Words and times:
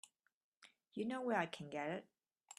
You 0.95 1.05
know 1.05 1.21
where 1.21 1.37
I 1.37 1.45
can 1.45 1.69
get 1.69 1.91
it? 1.91 2.07